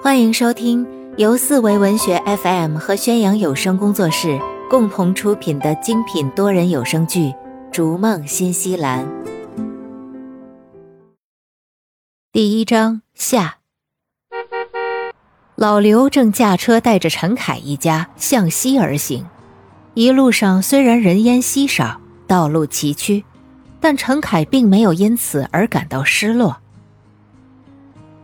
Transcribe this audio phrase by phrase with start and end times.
[0.00, 4.38] 欢迎收听由四维文学 FM 和宣扬有声工作室
[4.70, 7.26] 共同出品的精品多人有声剧
[7.72, 9.04] 《逐梦新西兰》
[12.30, 13.56] 第一章下。
[15.56, 19.26] 老刘正驾车带着陈凯一家向西而行，
[19.94, 23.24] 一路上虽然人烟稀少，道路崎岖，
[23.80, 26.58] 但陈凯并没有因此而感到失落。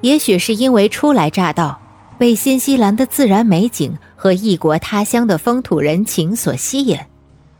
[0.00, 1.80] 也许是因为初来乍到，
[2.18, 6.96] 被新西兰的自然美景和异国他乡的风土人情所吸引，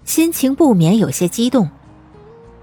[0.05, 1.69] 心情不免有些激动。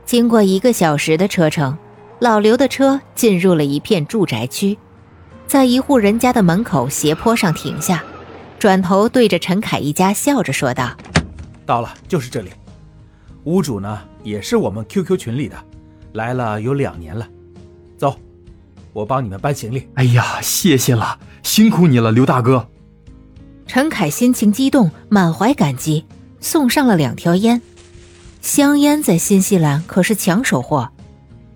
[0.05, 1.77] 经过一个小时的车程，
[2.19, 4.77] 老刘的车进入了一片住宅区，
[5.45, 8.01] 在一户人家的门口斜坡上停下，
[8.57, 10.95] 转头对着陈凯一家笑着说道
[11.65, 12.49] ：“到了，就是这里。
[13.43, 15.57] 屋主呢，也是我们 QQ 群里的，
[16.13, 17.27] 来了有两年了。
[17.97, 18.17] 走。”
[18.95, 19.85] 我帮你们搬行李。
[19.95, 22.65] 哎呀，谢谢了，辛苦你了，刘大哥。
[23.67, 26.05] 陈凯心情激动，满怀感激，
[26.39, 27.61] 送上了两条烟。
[28.41, 30.89] 香烟在新西兰可是抢手货，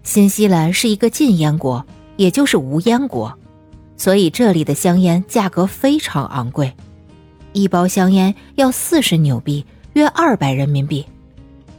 [0.04, 1.86] 新西兰是一个禁烟国，
[2.18, 3.34] 也就是无烟国，
[3.96, 6.74] 所以这里的香烟价格非常昂贵，
[7.54, 11.06] 一包香烟要四十纽币，约二百人民币，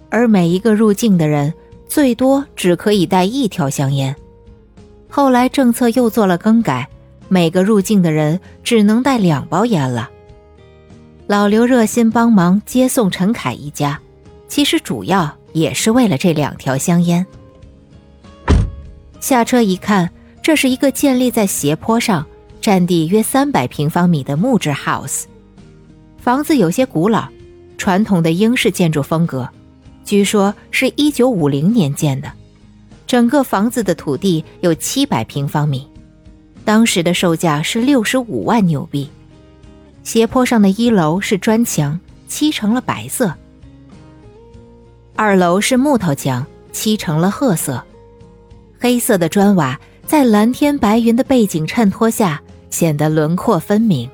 [0.08, 1.52] 而每一个入境的人
[1.86, 4.16] 最多只可以带一条香烟。
[5.11, 6.89] 后来政策又做了更改，
[7.28, 10.08] 每个入境的人只能带两包烟了。
[11.27, 14.00] 老刘热心帮忙接送陈凯一家，
[14.48, 17.27] 其实主要也是为了这两条香烟。
[19.19, 20.08] 下车一看，
[20.42, 22.25] 这是一个建立在斜坡上、
[22.61, 25.25] 占地约三百平方米的木质 house，
[26.19, 27.28] 房子有些古老，
[27.77, 29.48] 传统的英式建筑风格，
[30.05, 32.31] 据说是一九五零年建的。
[33.11, 35.84] 整个房子的土地有七百平方米，
[36.64, 39.11] 当时的售价是六十五万纽币。
[40.05, 43.27] 斜坡上的一楼是砖墙，漆成了白色；
[45.16, 47.82] 二楼是木头墙，漆成了褐色。
[48.78, 49.76] 黑色的砖瓦
[50.06, 54.09] 在蓝天白云的背景衬托下，显得轮廓分明。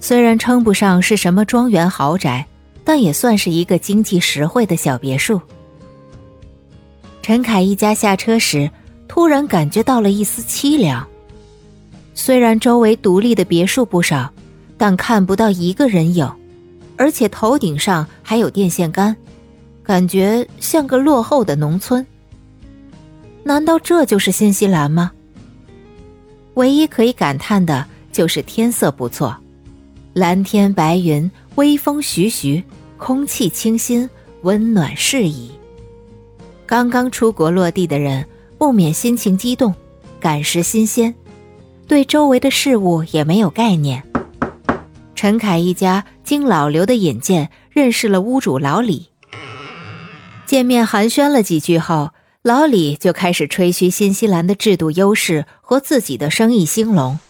[0.00, 2.44] 虽然称不上是什么庄园豪宅，
[2.82, 5.40] 但也算是一个经济实惠的小别墅。
[7.26, 8.70] 陈凯一家下车时，
[9.08, 11.04] 突然感觉到了一丝凄凉。
[12.14, 14.32] 虽然周围独立的别墅不少，
[14.78, 16.30] 但看不到一个人影，
[16.96, 19.16] 而且头顶上还有电线杆，
[19.82, 22.06] 感觉像个落后的农村。
[23.42, 25.10] 难道这就是新西兰吗？
[26.54, 29.36] 唯一可以感叹的就是天色不错，
[30.12, 32.62] 蓝天白云，微风徐徐，
[32.96, 34.08] 空气清新，
[34.42, 35.50] 温暖适宜。
[36.66, 38.26] 刚刚出国落地的人
[38.58, 39.72] 不免心情激动，
[40.18, 41.14] 感时新鲜，
[41.86, 44.02] 对周围的事物也没有概念。
[45.14, 49.10] 陈凯一家经老刘的引荐认识了屋主老李。
[50.44, 52.10] 见面寒暄了几句后，
[52.42, 57.20] 老李就开始吹嘘新西兰的制度优势和自己的生意兴隆。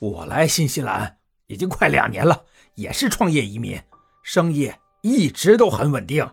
[0.00, 2.42] 我来新西兰已经快两年了，
[2.74, 3.80] 也是创业移民，
[4.22, 4.70] 生意
[5.00, 6.28] 一直都很稳定。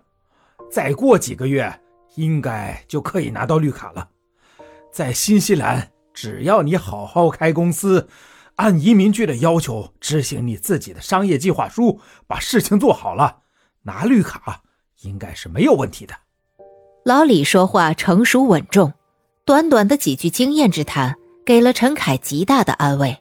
[0.73, 1.71] 再过几个月，
[2.15, 4.09] 应该就可以拿到绿卡了。
[4.91, 8.09] 在新西兰，只要你好好开公司，
[8.55, 13.41] 按移民局的要求执行你自己的商业计划书，把事情做好了，
[13.83, 14.63] 拿绿卡
[15.01, 16.15] 应该是没有问题的。
[17.05, 18.93] 老李说话成熟稳重，
[19.45, 23.19] 短短的几句经验之谈，给了陈凯极大的安慰。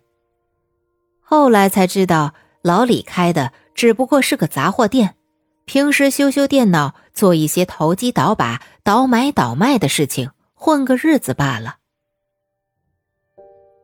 [1.20, 2.32] 后来才知道，
[2.62, 5.16] 老李开的只不过是个杂货店。
[5.64, 11.76] 平时修修电脑，做一些投机倒把、倒买倒卖的事情，混个日子罢了。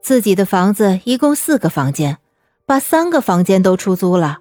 [0.03, 2.19] 自己的房子一共四个房间，
[2.67, 4.39] 把三个房间都出租了，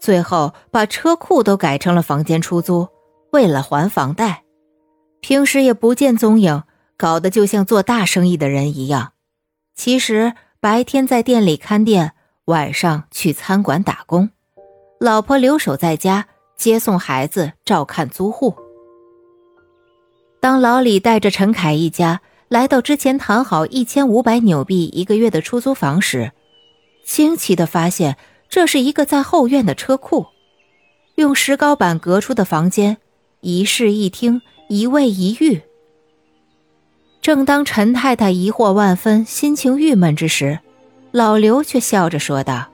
[0.00, 2.88] 最后把车库都改成了房间出租，
[3.30, 4.42] 为了还房贷。
[5.20, 6.64] 平时也不见踪影，
[6.96, 9.12] 搞得就像做大生意的人一样。
[9.74, 12.12] 其实白天在店里看店，
[12.46, 14.30] 晚上去餐馆打工，
[14.98, 16.26] 老婆留守在家。
[16.56, 18.54] 接送孩子，照看租户。
[20.40, 26.32] 当老李带着陈凯一家来到之前谈好一千五百纽币一个月的出租房时，
[27.04, 28.16] 惊奇的发现
[28.48, 30.26] 这是一个在后院的车库，
[31.14, 32.96] 用石膏板隔出的房间，
[33.40, 35.62] 一室一厅，一卫一浴。
[37.20, 40.58] 正当陈太太疑惑万分、心情郁闷之时，
[41.12, 42.68] 老刘却笑着说道：“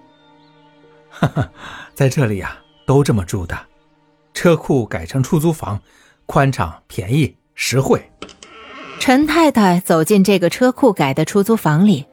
[1.10, 1.50] 哈哈，
[1.94, 3.56] 在这里呀，都这么住的。”
[4.32, 5.80] 车库改成出租房，
[6.24, 8.10] 宽敞、便宜、实惠。
[8.98, 12.06] 陈太太走进这个车库改的出租房里，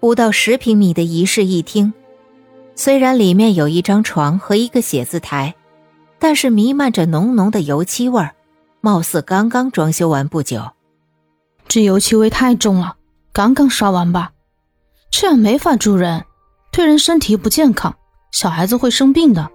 [0.00, 1.92] 不到十平米的一室一厅，
[2.74, 5.54] 虽然里面有一张床和一个写字台，
[6.18, 8.34] 但是弥漫着浓浓的油漆味儿，
[8.80, 10.70] 貌似刚刚装修完不久。
[11.68, 12.96] 这油漆味太重了，
[13.32, 14.32] 刚刚刷完吧？
[15.10, 16.24] 这样没法住人，
[16.70, 17.94] 对人身体不健康，
[18.30, 19.50] 小孩子会生病的。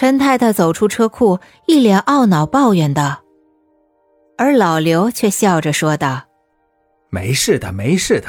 [0.00, 3.24] 陈太太走出车库，一脸懊恼抱怨道，
[4.36, 6.22] 而老刘却笑着说道
[7.10, 8.28] ：“没事的，没事的。”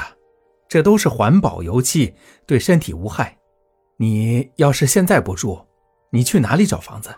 [0.68, 2.12] 这都是环保油漆，
[2.48, 3.38] 对身体无害。
[3.98, 5.64] 你要是现在不住，
[6.10, 7.12] 你去哪里找房子？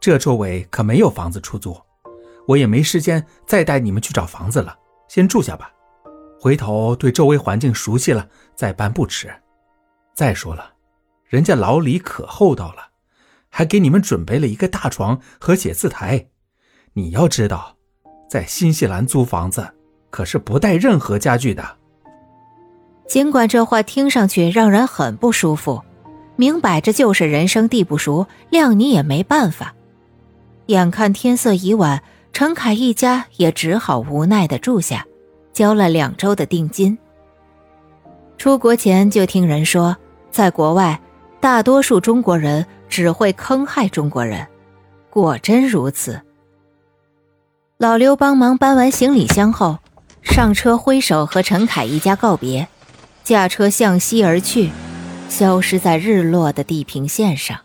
[0.00, 1.78] 这周围可没有房子出租，
[2.46, 4.74] 我也没时间再带你们去找房子了。
[5.06, 5.70] 先住下吧，
[6.40, 9.30] 回头对周围环境熟悉了再搬不迟。
[10.14, 10.72] 再说了，
[11.26, 12.88] 人家老李可厚道了，
[13.50, 16.28] 还给你们准备了一个大床和写字台。
[16.94, 17.76] 你要知道，
[18.28, 19.68] 在新西兰租房子
[20.08, 21.62] 可是不带任何家具的。
[23.06, 25.82] 尽管这话听上去让人很不舒服，
[26.36, 29.74] 明摆着就是人生地不熟，谅你也没办法。
[30.66, 32.00] 眼看天色已晚，
[32.32, 35.04] 陈凯一家也只好无奈的住下，
[35.52, 36.96] 交了两周的定金。
[38.38, 39.96] 出国前就听人说，
[40.30, 41.00] 在国外，
[41.40, 44.46] 大多数中国人只会坑害中国人，
[45.08, 46.20] 果真如此。
[47.78, 49.78] 老刘帮忙搬完行李箱后，
[50.22, 52.68] 上车挥手和陈凯一家告别。
[53.22, 54.70] 驾车向西而去，
[55.28, 57.60] 消失在日落的地平线上。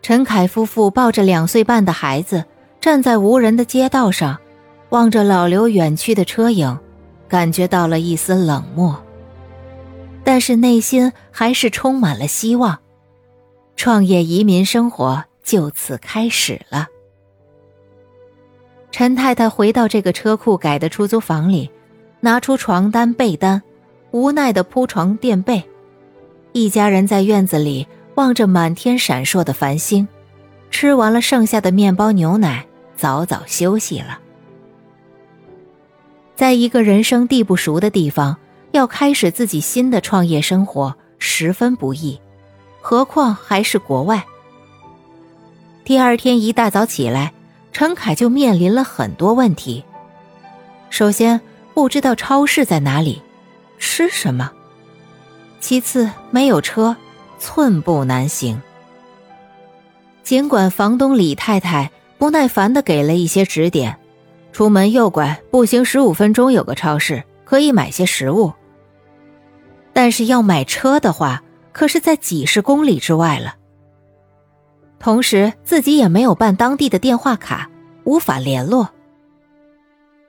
[0.00, 2.46] 陈凯夫妇抱着两岁半的孩子，
[2.80, 4.38] 站在无人的街道上，
[4.88, 6.78] 望着老刘远去的车影，
[7.28, 9.04] 感觉到了一丝冷漠。
[10.24, 12.78] 但是内心还是充满了希望，
[13.76, 16.88] 创业移民生活就此开始了。
[18.90, 21.70] 陈太太回到这个车库改的出租房里。
[22.18, 23.62] 拿出床单被单，
[24.10, 25.62] 无奈的铺床垫被，
[26.52, 27.86] 一家人在院子里
[28.16, 30.08] 望着满天闪烁的繁星，
[30.70, 34.18] 吃完了剩下的面包牛奶，早早休息了。
[36.34, 38.36] 在一个人生地不熟的地方，
[38.72, 42.18] 要开始自己新的创业生活，十分不易，
[42.88, 44.24] 何况还是国外。
[45.82, 47.32] 第二天一大早起来，
[47.72, 49.84] 陈凯就面临了很多问题，
[50.88, 51.40] 首先。
[51.74, 53.20] 不知道超市在哪里，
[53.76, 54.52] 吃什么？
[55.58, 56.96] 其次，没有车，
[57.40, 58.62] 寸步难行。
[60.22, 63.98] 尽管房东李太太不耐烦的给了一些指点，
[64.52, 68.52] 出门右拐，步行十五分钟有个超市，可以买些食物。
[69.92, 71.42] 但是要买车的话，
[71.76, 73.54] 可是在几十公里之外了。
[74.98, 77.68] 同时，自己也没有办当地的电话卡，
[78.04, 78.88] 无法联络。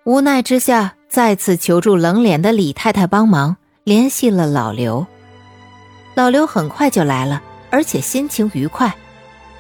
[0.04, 0.94] 无奈之下。
[1.10, 3.56] 再次求助冷脸的李太太帮忙
[3.86, 5.08] 联系了老刘。
[6.16, 8.94] 老刘很快就来了，而且心情愉快，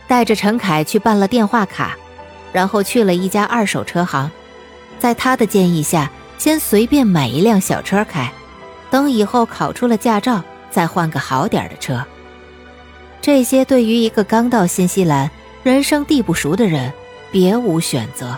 [0.09, 1.95] 带着陈凯去办了电话卡，
[2.51, 4.29] 然后去了一家二手车行，
[4.99, 8.29] 在他的建议下，先随便买一辆小车开，
[8.89, 12.03] 等以后考出了驾照，再换个好点的车。
[13.21, 15.29] 这些对于一个刚到新西兰、
[15.63, 16.91] 人生地不熟的人，
[17.31, 18.37] 别无选择。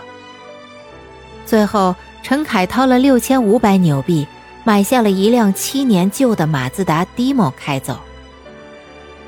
[1.46, 1.94] 最后。
[2.22, 4.26] 陈凯掏了六千五百纽币，
[4.62, 7.98] 买下了一辆七年旧的马自达 Demo 开走。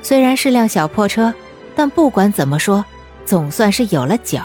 [0.03, 1.33] 虽然是辆小破车，
[1.75, 2.85] 但不管怎么说，
[3.25, 4.43] 总算是有了脚，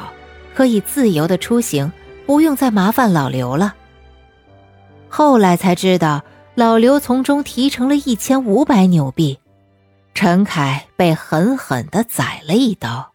[0.54, 1.92] 可以自由的出行，
[2.24, 3.74] 不用再麻烦老刘了。
[5.10, 6.22] 后来才知道，
[6.58, 9.38] 老刘从中提成了一千五百纽币，
[10.12, 13.12] 陈凯被狠狠的宰了一刀。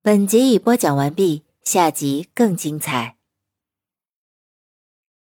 [0.00, 3.16] 本集已播讲完毕，下集更精彩。